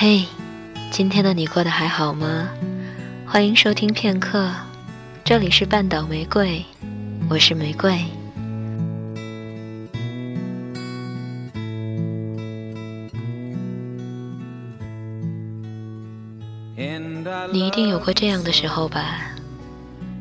[0.00, 0.24] 嘿，
[0.92, 2.48] 今天的你过得还好吗？
[3.26, 4.48] 欢迎收听片刻，
[5.24, 6.64] 这里是半岛玫瑰，
[7.28, 7.98] 我是玫瑰。
[17.52, 19.32] 你一定有过这样的时候吧？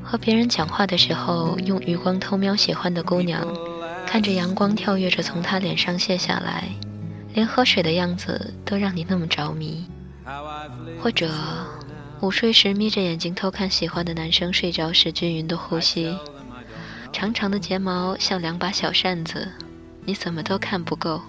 [0.01, 3.47] 和别人讲话的时候，用余光偷瞄喜欢的姑娘，
[4.07, 6.63] 看着阳光跳跃着从她脸上卸下来。
[7.37, 9.85] 连喝水的样子都让你那么着迷，
[10.99, 11.29] 或者
[12.19, 16.17] 午睡时眯着眼睛偷看喜欢的男生睡着时均匀的呼吸，
[17.13, 19.47] 长长的睫毛像两把小扇子，
[20.03, 21.21] 你怎么都看不够。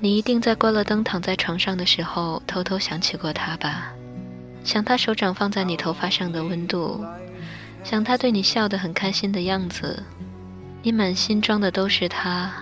[0.00, 3.92] 你一定在关了灯躺在床上的时候偷偷想起过他吧？
[4.64, 7.06] 想他手掌放在你头发上的温度，
[7.84, 10.02] 想他对你笑得很开心的样子，
[10.82, 12.52] 你满心装的都是他。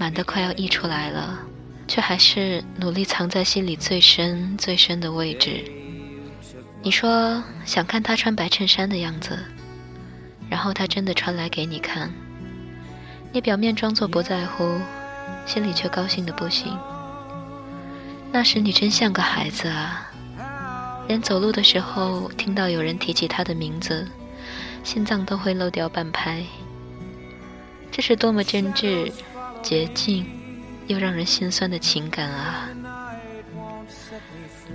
[0.00, 1.38] 满的快要溢出来了，
[1.86, 5.62] 却还是努力藏在心里最深最深的位置。
[6.82, 9.38] 你说想看他穿白衬衫的样子，
[10.48, 12.10] 然后他真的穿来给你看。
[13.30, 14.80] 你表面装作不在乎，
[15.44, 16.74] 心里却高兴的不行。
[18.32, 20.10] 那时你真像个孩子啊，
[21.08, 24.08] 连走路的时候听到有人提起他的名字，
[24.82, 26.42] 心脏都会漏掉半拍。
[27.90, 29.12] 这是多么真挚！
[29.62, 30.26] 洁净
[30.86, 32.68] 又让人心酸的情感啊，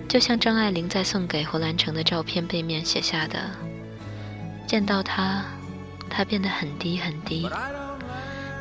[0.08, 3.40] 就像张爱玲在送给胡兰成的照片背面写下的
[4.68, 5.44] ：“见到他，
[6.10, 7.50] 他变得很低很低，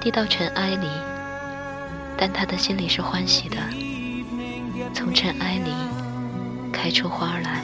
[0.00, 0.88] 低到尘埃里，
[2.16, 3.56] 但他的心里是欢喜的，
[4.92, 5.70] 从尘埃里
[6.72, 7.62] 开出花来。”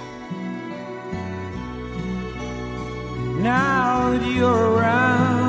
[3.43, 5.40] Now you're around.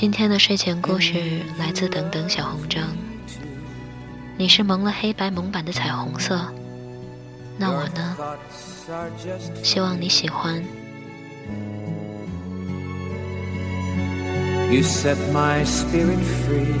[0.00, 1.14] 今天的睡前故事
[1.58, 2.96] 来自等等小红章。
[4.36, 6.40] 你是蒙了黑白蒙版的彩虹色，
[7.58, 8.16] 那我呢？
[9.60, 10.62] 希望你喜欢。
[14.70, 16.76] You set my spirit free.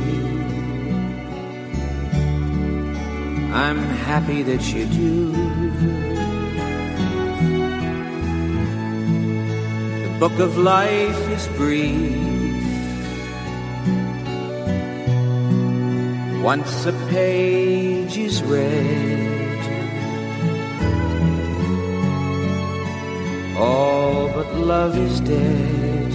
[3.52, 5.32] I'm happy that you do.
[10.04, 12.27] The book of life is brief.
[16.48, 19.60] Once a page is read,
[23.54, 26.10] all but love is dead.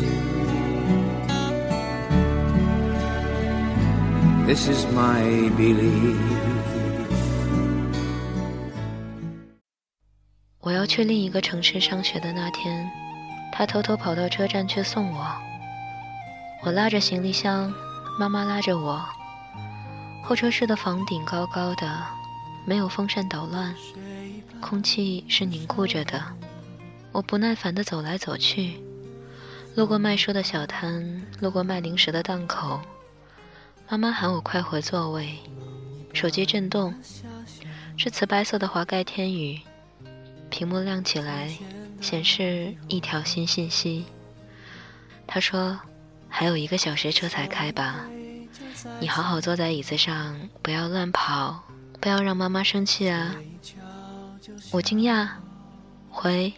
[4.47, 6.17] This is my belief.
[10.61, 12.89] 我要去另一个城市上学的那天，
[13.51, 15.27] 他偷偷跑到车站去送我。
[16.65, 17.71] 我拉着行李箱，
[18.17, 18.99] 妈妈拉着我。
[20.25, 22.01] 候车室的房顶高高的，
[22.65, 23.75] 没有风扇捣乱，
[24.61, 26.23] 空气是凝固着的。
[27.11, 28.81] 我不耐烦地走来走去，
[29.75, 32.79] 路过卖书的小摊，路过卖零食的档口。
[33.89, 35.37] 妈妈喊我快回座位，
[36.13, 36.95] 手机震动，
[37.97, 39.59] 是瓷白色的华盖天宇，
[40.49, 41.51] 屏幕亮起来，
[41.99, 44.05] 显示一条新信息。
[45.27, 45.77] 他说
[46.29, 48.05] ：“还有一个小时车才开吧。”
[48.99, 51.63] 你好好坐在椅子上，不要乱跑，
[51.99, 53.35] 不要让妈妈生气啊！
[54.71, 55.27] 我惊讶，
[56.09, 56.53] 回，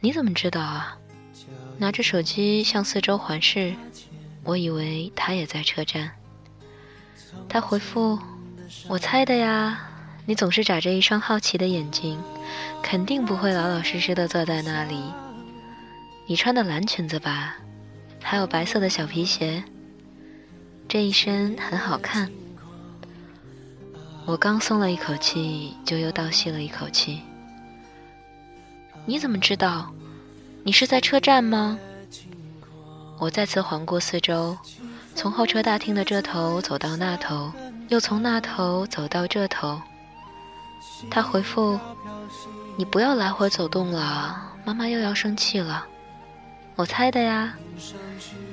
[0.00, 0.96] 你怎么知道啊？
[1.78, 3.74] 拿着手机向四周环视，
[4.44, 6.10] 我以为他也在车站。
[7.48, 8.18] 他回复，
[8.88, 9.80] 我猜的呀，
[10.26, 12.18] 你总是眨着一双好奇的眼睛，
[12.82, 15.02] 肯定不会老老实实的坐在那里。
[16.26, 17.56] 你穿的蓝裙子吧，
[18.22, 19.62] 还有白色的小皮鞋。
[20.88, 22.30] 这一身很好看，
[24.24, 27.20] 我刚松了一口气，就又倒吸了一口气。
[29.04, 29.92] 你怎么知道？
[30.64, 31.78] 你是在车站吗？
[33.18, 34.56] 我再次环顾四周，
[35.14, 37.52] 从候车大厅的这头走到那头，
[37.88, 39.78] 又从那头走到这头。
[41.10, 41.78] 他回复
[42.78, 45.86] ：“你不要来回走动了，妈妈又要生气了。”
[46.76, 47.52] 我猜的呀，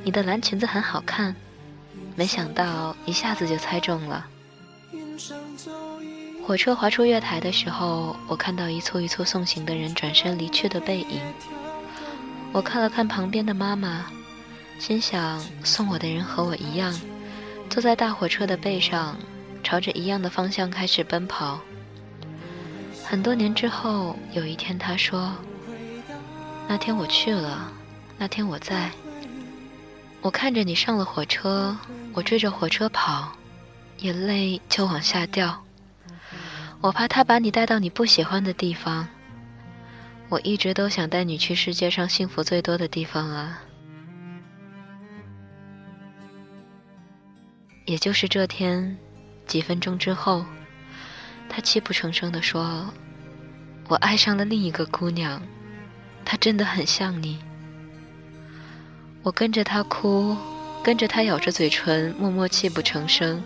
[0.04, 1.34] 你的蓝裙子很好看。
[2.16, 4.26] 没想到一下子就猜中了。
[6.46, 11.20] 火车滑出月台的时候，我看到一簇一簇送行的人转身离去的背影。
[12.52, 14.06] 我看了看旁边的妈妈，
[14.80, 16.98] 心想送我的人和我一样，
[17.70, 19.18] 坐在大火车的背上，
[19.64, 21.60] 朝着一样的方向开始奔跑。
[23.04, 25.34] 很多年之后，有一天他说
[26.70, 27.72] ：“那天我去了，
[28.18, 28.90] 那天我在。
[30.26, 31.78] 我看着你上了火车，
[32.12, 33.32] 我追着火车跑，
[34.00, 35.64] 眼泪就往下掉。
[36.82, 39.08] 我怕他把你带到你不喜欢的地方。
[40.28, 43.62] 我一直都想带你去世界上幸福最多的地方啊。”
[47.86, 48.98] 也就是这天，
[49.46, 50.44] 几分钟之后，
[51.48, 52.92] 他泣不成声地说
[53.88, 55.40] ：“我爱上了另一个姑娘，
[56.26, 57.38] 她真的很像你。”
[59.26, 60.38] 我跟着他哭，
[60.84, 63.44] 跟着他咬着嘴唇，默默泣不成声。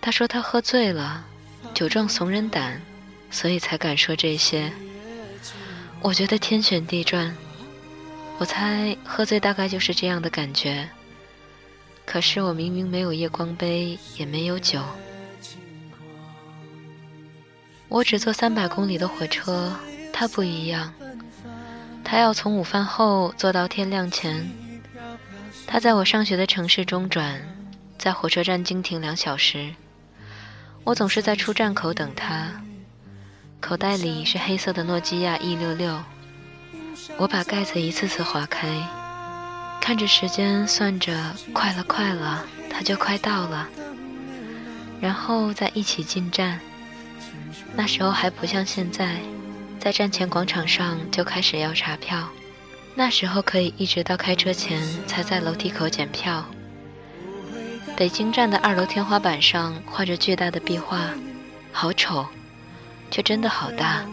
[0.00, 1.24] 他说他喝醉了，
[1.72, 2.82] 酒壮怂人胆，
[3.30, 4.72] 所以才敢说这些。
[6.02, 7.32] 我觉得天旋地转，
[8.38, 10.88] 我猜喝醉大概就是这样的感觉。
[12.04, 14.82] 可是我明明没有夜光杯，也没有酒。
[17.86, 19.72] 我只坐三百公里的火车，
[20.12, 20.92] 他不一样。
[22.10, 24.50] 他要从午饭后坐到天亮前。
[25.64, 27.40] 他在我上学的城市中转，
[27.96, 29.72] 在火车站经停两小时。
[30.82, 32.50] 我总是在出站口等他，
[33.60, 36.02] 口袋里是黑色的诺基亚 E 六六。
[37.16, 38.66] 我把盖子一次次划开。
[39.80, 43.68] 看着时间，算着快了，快了，他就快到了。
[45.00, 46.58] 然后再一起进站。
[47.76, 49.20] 那时候还不像现在，
[49.80, 52.28] 在站前广场上就开始要查票。
[52.94, 56.44] 那时候可以一直到开车前才在楼梯口检票。
[57.96, 61.08] 北京站的二楼天花板上画着巨大的壁画，
[61.72, 62.26] 好丑，
[63.10, 64.04] 却真的好大，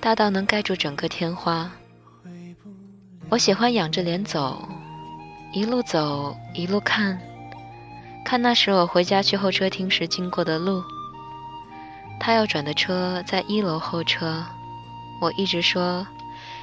[0.00, 1.70] 大到能盖住整个天花。
[3.28, 4.68] 我喜欢仰着脸走，
[5.52, 7.20] 一路走一路看，
[8.24, 10.82] 看那时我回家去候车厅时经过的路。
[12.18, 14.44] 他要转的车在一楼候车，
[15.22, 16.04] 我一直说，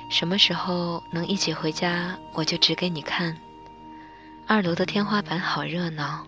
[0.10, 3.34] 什么时候能一起回家，我就指给你看。
[4.46, 6.28] 二楼的天花板好热闹。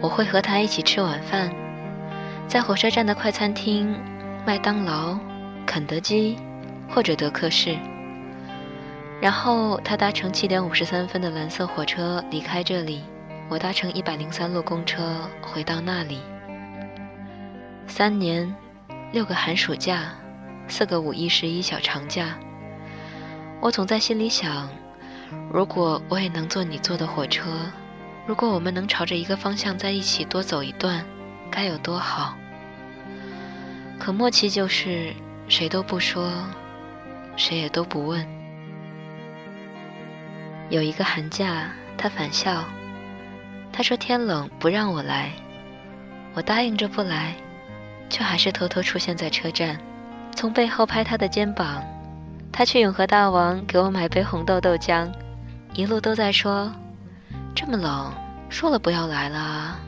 [0.00, 1.54] 我会和他一起吃晚饭，
[2.48, 3.96] 在火车站的快餐厅。
[4.44, 5.16] 麦当劳、
[5.64, 6.36] 肯德基，
[6.88, 7.78] 或者德克士。
[9.20, 13.02] 然后他搭乘七点五十三分的蓝色火车离开这里，
[13.48, 16.18] 我搭乘一百零三路公车回到那里。
[17.88, 18.54] 三年，
[19.12, 20.12] 六个寒暑假，
[20.68, 22.38] 四个五一、十一小长假。
[23.60, 24.68] 我总在心里想，
[25.50, 27.50] 如果我也能坐你坐的火车，
[28.26, 31.04] 如果我们能朝着一个方向在一起多走一段，
[31.50, 32.36] 该有多好。
[33.98, 35.12] 可默契就是
[35.48, 36.30] 谁都不说，
[37.36, 38.24] 谁也都不问。
[40.68, 42.62] 有一个寒假，他返校，
[43.72, 45.32] 他说天冷不让我来，
[46.34, 47.34] 我答应着不来，
[48.08, 49.78] 却还是偷偷出现在车站，
[50.34, 51.82] 从背后拍他的肩膀。
[52.52, 55.10] 他去永和大王给我买杯红豆豆浆，
[55.74, 56.72] 一路都在说
[57.54, 58.12] ：“这么冷，
[58.48, 59.78] 说了不要来了。”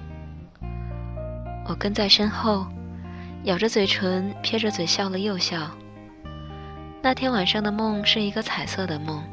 [1.66, 2.66] 我跟在身后。
[3.44, 5.70] 咬着嘴唇，撇着嘴笑了又笑。
[7.00, 9.24] 那天晚上的梦是一个彩色的梦，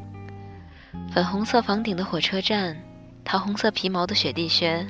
[1.12, 2.78] 粉红色房顶的火车站，
[3.26, 4.88] 桃红色皮毛的雪地靴，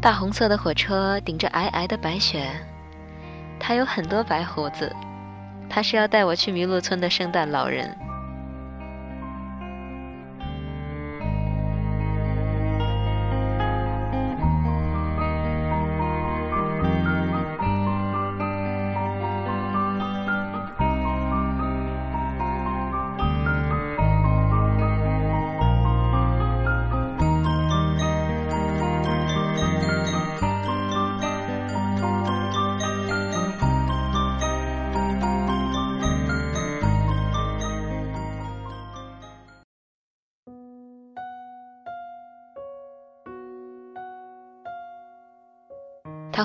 [0.00, 2.48] 大红色的火车顶着皑皑的白雪。
[3.60, 4.94] 他有很多白胡子，
[5.68, 7.94] 他是要带我去麋鹿村的圣诞老人。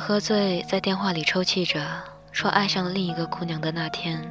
[0.05, 1.81] 喝醉，在电话里抽泣着，
[2.33, 4.21] 说爱上了另一个姑娘的那天，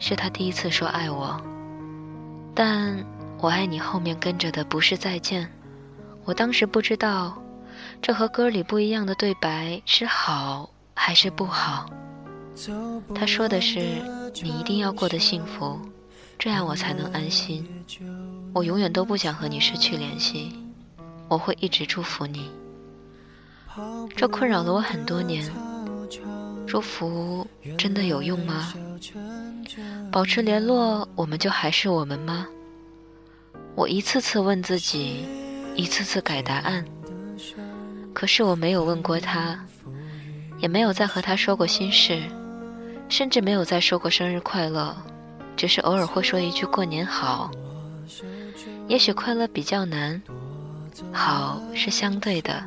[0.00, 1.40] 是他第一次说爱我。
[2.56, 3.06] 但
[3.38, 5.48] 我爱你后面跟着的不是再见，
[6.24, 7.40] 我当时不知道，
[8.02, 11.88] 这和歌里不一样的对白是好还是不好。
[13.14, 13.78] 他说的是
[14.42, 15.78] 你一定要过得幸福，
[16.36, 17.64] 这样我才能安心。
[18.52, 20.52] 我永远都不想和你失去联系，
[21.28, 22.50] 我会一直祝福你。
[24.16, 25.50] 这困扰了我很多年。
[26.66, 27.46] 祝福
[27.76, 28.72] 真的有用吗？
[30.12, 32.46] 保持联络，我们就还是我们吗？
[33.74, 35.24] 我一次次问自己，
[35.74, 36.84] 一次次改答案，
[38.12, 39.58] 可是我没有问过他，
[40.58, 42.20] 也没有再和他说过心事，
[43.08, 44.96] 甚至没有再说过生日快乐，
[45.56, 47.50] 只是偶尔会说一句过年好。
[48.88, 50.20] 也许快乐比较难，
[51.12, 52.62] 好是相对的，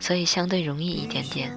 [0.00, 1.56] 所以相对容易一点点。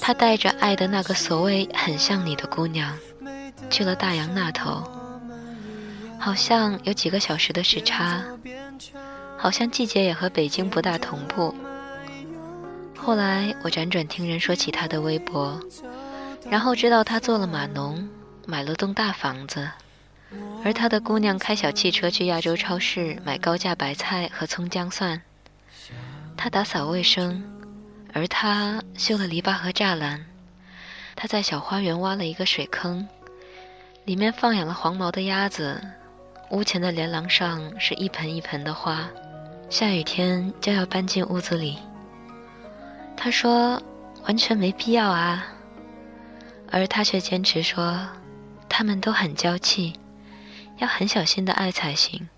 [0.00, 2.98] 他带着爱的那个所谓很像你的姑娘，
[3.70, 4.82] 去了大洋那头，
[6.18, 8.22] 好像有几个小时的时差，
[9.38, 11.54] 好像季节也和北京不大同步。
[12.98, 15.58] 后来我辗转听人说起他的微博，
[16.50, 18.08] 然后知道他做了码农，
[18.46, 19.70] 买了栋大房子，
[20.64, 25.22] 而他的姑娘开小汽车去亚洲超市买高价白菜和葱姜蒜，
[26.42, 27.40] 他打扫卫生。
[28.12, 30.26] 而他修了篱笆和栅栏，
[31.14, 33.06] 他在小花园挖了一个水坑，
[34.04, 35.80] 里面放养了黄毛的鸭子。
[36.50, 39.08] 屋前的连廊上是一盆一盆的花，
[39.70, 41.78] 下雨天就要搬进屋子里。
[43.16, 43.80] 他说
[44.24, 45.46] 完全没必要啊，
[46.72, 48.08] 而他却坚持说
[48.68, 49.92] 他们都很娇气，
[50.78, 52.28] 要很小心的爱才行。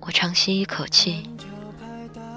[0.00, 1.30] 我长吸一口气。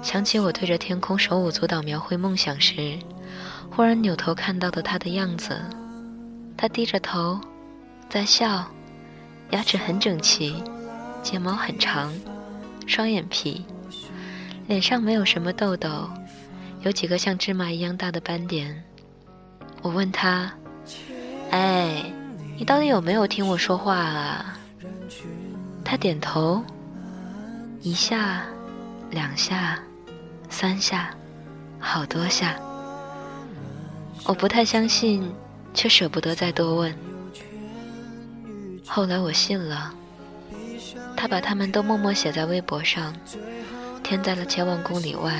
[0.02, 2.98] 想起我对着天空手舞足蹈描绘梦想时，
[3.70, 5.60] 忽然扭头看到的他的样子。
[6.56, 7.38] 他低着头，
[8.08, 8.64] 在笑，
[9.50, 10.62] 牙齿很整齐，
[11.22, 12.12] 睫毛很长，
[12.86, 13.64] 双眼皮，
[14.66, 16.08] 脸上没有什么痘痘，
[16.82, 18.82] 有几个像芝麻一样大的斑点。
[19.82, 20.52] 我问他
[21.50, 22.02] ：“哎，
[22.58, 24.58] 你到底有没有听我说话啊？”
[25.84, 26.62] 他点头，
[27.80, 28.42] 一下，
[29.10, 29.78] 两下。
[30.50, 31.14] 三下，
[31.78, 32.56] 好多下，
[34.24, 35.32] 我不太相信，
[35.72, 36.94] 却舍不得再多问。
[38.86, 39.94] 后来我信了，
[41.16, 43.14] 他把他们都默默写在微博上，
[44.02, 45.32] 填在了千万公里外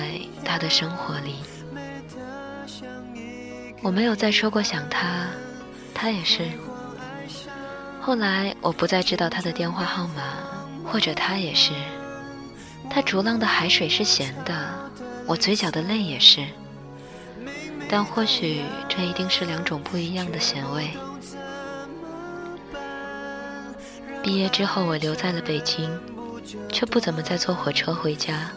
[0.44, 1.34] 他的生活里。
[3.82, 5.26] 我没有再说过想他，
[5.92, 6.48] 他也是。
[8.00, 10.22] 后来我不再知道他的电话号码，
[10.86, 11.72] 或者他也是。
[12.90, 14.68] 他逐浪的海水是咸的。
[15.26, 16.44] 我嘴角的泪也是，
[17.88, 20.90] 但或许这一定是两种不一样的咸味。
[24.22, 25.88] 毕业之后，我留在了北京，
[26.68, 28.50] 却不怎么再坐火车回家。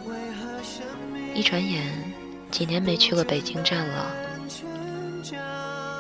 [1.35, 1.83] 一转眼，
[2.49, 4.07] 几年没去过北京站了。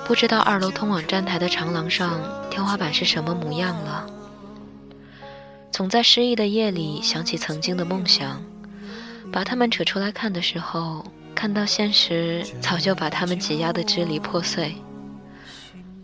[0.05, 4.05] 不知道二楼通往站台的长廊上天花板是什么模样了。
[5.73, 8.39] 总在失意的夜里想起曾经的梦想。
[9.31, 11.03] 把他们扯出来看的时候，
[11.33, 14.75] 看到现实早就把他们挤压得支离破碎。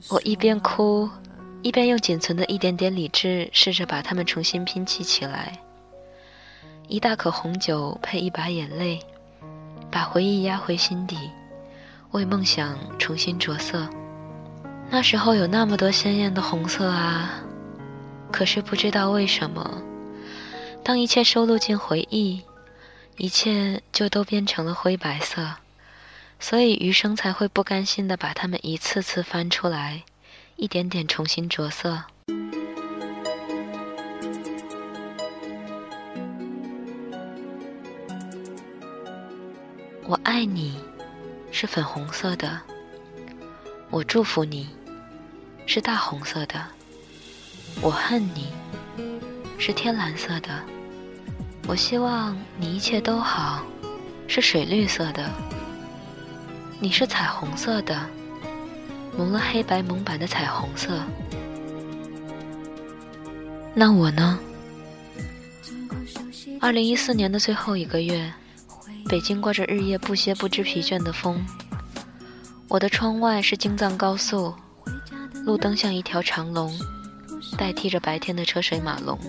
[0.07, 1.07] 我一边哭，
[1.61, 5.53] 一边用仅存的一点点理智试着把他们重新拼砌起来。
[6.87, 8.99] 一大口红酒配一把眼泪，
[9.91, 11.15] 把回忆压回心底，
[12.09, 13.87] 为梦想重新着色。
[14.89, 17.29] 那时候有那么多鲜艳的红色啊，
[18.31, 19.81] 可是不知道为什么，
[20.83, 22.41] 当一切收录进回忆。
[23.17, 25.55] 一切就都变成了灰白色，
[26.39, 30.03] 所以余生才会不甘心的把它们一次次翻出来，
[30.55, 32.03] 一点点重新着色。
[40.05, 40.79] 我爱你，
[41.51, 42.61] 是粉红色的；
[43.89, 44.69] 我祝福你，
[45.65, 46.55] 是大红色的；
[47.81, 48.47] 我恨你，
[49.57, 50.49] 是天蓝色的。
[51.65, 53.63] 我希望你一切都好，
[54.27, 55.29] 是水绿色的。
[56.81, 57.97] 你是彩虹色的，
[59.17, 61.01] 蒙了黑白蒙版的彩虹色。
[63.73, 64.37] 那我呢？
[66.59, 68.29] 二零一四年的最后一个月，
[69.07, 71.45] 北京刮着日夜不歇、不知疲倦的风。
[72.67, 74.53] 我的窗外是京藏高速，
[75.45, 76.77] 路灯像一条长龙，
[77.59, 79.19] 代替着白天的车水马龙。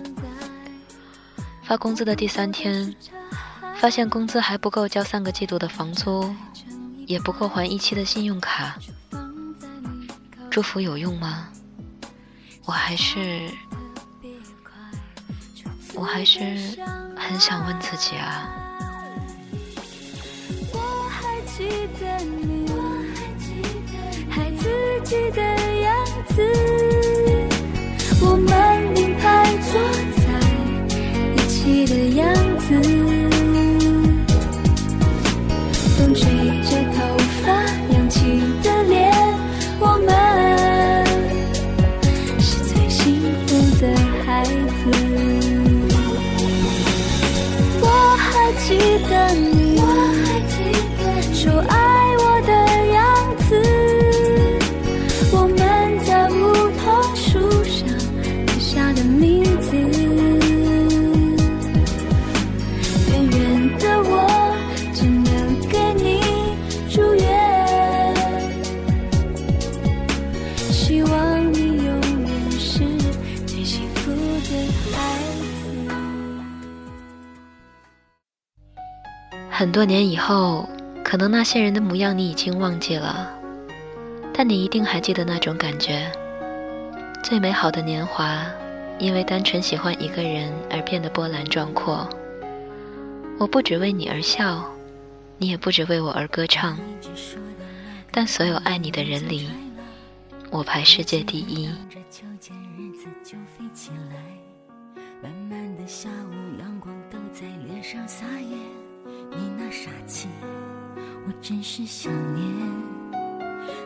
[1.65, 2.95] 发工资的第三天，
[3.75, 6.33] 发现工资还不够交三个季度的房租，
[7.09, 8.79] 也不够还一期的信用卡。
[10.49, 11.49] 祝福有用吗？
[12.67, 13.51] 我还是，
[15.95, 16.41] 我还是
[17.17, 18.49] 很想问自己啊。
[20.73, 21.69] 我还记
[21.99, 22.65] 得你，
[24.31, 25.43] 还自己的
[25.81, 26.70] 样子，
[79.71, 80.69] 很多年以后，
[81.05, 83.31] 可能那些人的模样你已经忘记了，
[84.35, 86.11] 但你一定还记得那种感觉。
[87.23, 88.45] 最美好的年华，
[88.99, 92.05] 因为单纯喜欢一个人而变得波澜壮阔。
[93.39, 94.65] 我不只为你而笑，
[95.39, 96.77] 你也不只为我而歌唱，
[98.11, 99.49] 但所有爱你的人里，
[100.51, 101.69] 我排世界第一。
[105.23, 108.57] 慢慢的下午，阳光都在脸上撒野。
[109.05, 110.29] 你那傻气，
[111.27, 112.45] 我真是想念。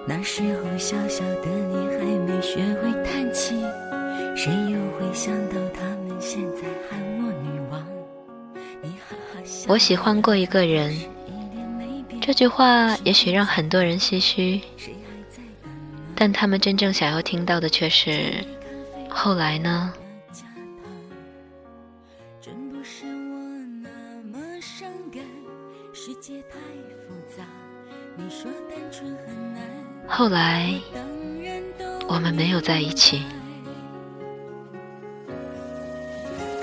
[0.06, 3.54] 那时候小小的你还没学会叹气，
[4.37, 7.83] 谁又会想到他们现在喊我女王？
[8.83, 9.73] 你哈哈笑。
[9.73, 10.94] 我喜欢过一个人，
[12.21, 14.61] 这句话也许让很多人唏嘘，
[16.14, 18.44] 但他们真正想要听到的却是
[19.09, 19.92] 后来呢？
[22.42, 23.33] 真不是我
[24.64, 25.23] 伤感，
[25.92, 26.56] 世界太
[27.06, 27.44] 复杂。
[28.16, 29.62] 你说单纯很难，
[30.09, 30.80] 后来
[32.09, 33.23] 我们没有在一起。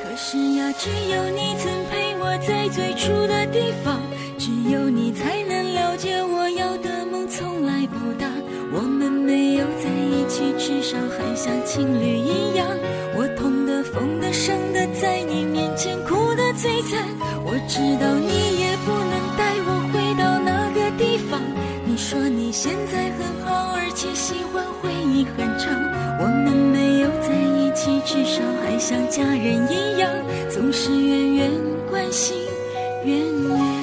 [0.02, 4.02] 可是呀，只有你曾陪我在最初的地方，
[4.40, 8.28] 只有你才能了解我要的梦从来不大。
[8.74, 12.61] 我们没有在一起，至少还像情侣一样。
[17.72, 21.42] 知道你也不能带我回到那个地方。
[21.86, 25.72] 你说你现在很好，而且喜欢回忆很长。
[26.20, 30.12] 我们没有在一起，至少还像家人一样，
[30.50, 31.52] 总是远远
[31.90, 32.36] 关心，
[33.06, 33.81] 远远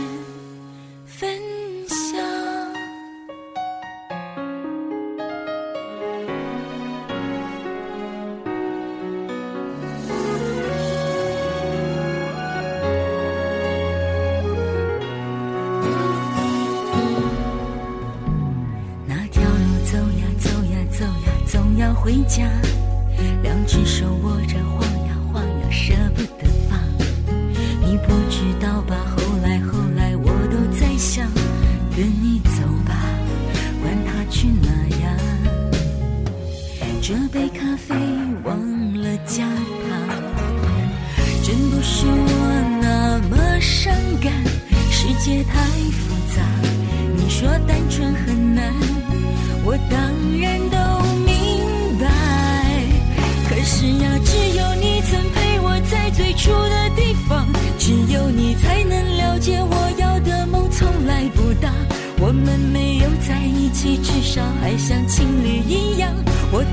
[27.89, 28.28] 你不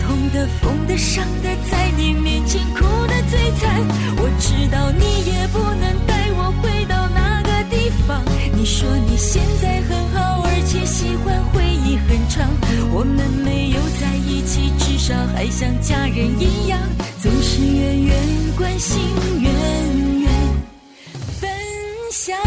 [0.06, 3.84] 痛的、疯的、伤的，在你面前哭的最惨。
[4.18, 8.24] 我知道你也不能带我回到那个地方。
[8.56, 12.48] 你说你现在很好，而且喜欢回忆很长。
[12.94, 16.80] 我们没有在一起，至少还像家人一样，
[17.22, 18.16] 总是远远
[18.56, 19.00] 关心，
[19.42, 19.52] 远
[20.22, 20.32] 远
[21.40, 21.50] 分
[22.12, 22.38] 享。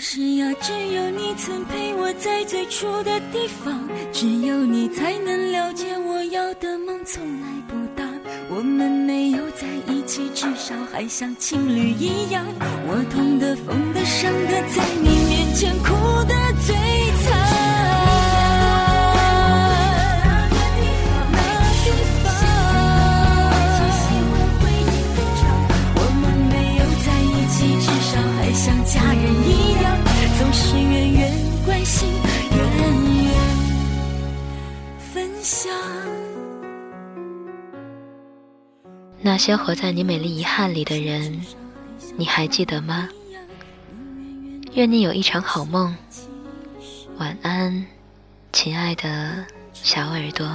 [0.00, 8.04] 是呀，只有你曾陪我在最初的地方，只有你才能了解我要的梦从来不大。
[8.48, 12.44] 我们没有在一起，至少还像情侣一样。
[12.86, 15.88] 我痛的、疯的、伤的，在你面前哭
[16.24, 16.34] 的
[16.64, 16.74] 最
[17.24, 17.47] 惨。
[39.28, 41.44] 那些活在你美丽遗憾里的人，
[42.16, 43.10] 你还记得吗？
[44.72, 45.94] 愿你有一场好梦，
[47.18, 47.84] 晚安，
[48.54, 50.50] 亲爱的小耳朵。